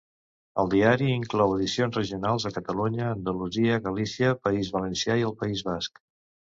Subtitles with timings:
[0.61, 6.07] El diari inclou edicions regionals a Catalunya, Andalusia, Galícia, País Valencià i el País Basc.